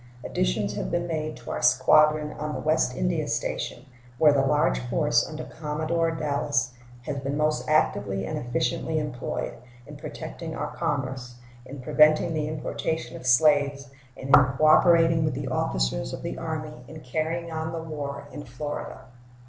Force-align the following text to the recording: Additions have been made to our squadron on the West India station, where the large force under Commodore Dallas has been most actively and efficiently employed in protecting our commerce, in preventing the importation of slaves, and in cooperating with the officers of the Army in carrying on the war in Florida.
Additions 0.23 0.73
have 0.77 0.89
been 0.89 1.05
made 1.05 1.37
to 1.37 1.51
our 1.51 1.61
squadron 1.61 2.31
on 2.31 2.55
the 2.55 2.59
West 2.59 2.95
India 2.95 3.27
station, 3.27 3.85
where 4.17 4.33
the 4.33 4.41
large 4.41 4.79
force 4.79 5.29
under 5.29 5.43
Commodore 5.43 6.09
Dallas 6.09 6.73
has 7.03 7.19
been 7.19 7.37
most 7.37 7.69
actively 7.69 8.25
and 8.25 8.35
efficiently 8.35 8.97
employed 8.97 9.53
in 9.85 9.97
protecting 9.97 10.55
our 10.55 10.75
commerce, 10.75 11.35
in 11.67 11.81
preventing 11.81 12.33
the 12.33 12.47
importation 12.47 13.15
of 13.15 13.27
slaves, 13.27 13.91
and 14.17 14.29
in 14.29 14.33
cooperating 14.57 15.23
with 15.23 15.35
the 15.35 15.49
officers 15.49 16.13
of 16.13 16.23
the 16.23 16.35
Army 16.39 16.83
in 16.87 17.01
carrying 17.01 17.51
on 17.51 17.71
the 17.71 17.83
war 17.83 18.27
in 18.31 18.43
Florida. 18.43 19.01